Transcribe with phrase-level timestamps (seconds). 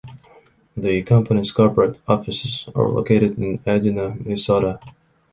[0.75, 4.79] The company's corporate offices are located in Edina, Minnesota.